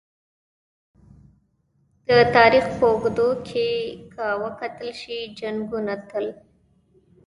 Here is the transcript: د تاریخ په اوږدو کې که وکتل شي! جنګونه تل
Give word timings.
د 2.07 2.09
تاریخ 2.35 2.65
په 2.77 2.85
اوږدو 2.91 3.29
کې 3.47 3.69
که 4.13 4.25
وکتل 4.43 4.89
شي! 5.01 5.19
جنګونه 5.39 5.93
تل 6.09 6.27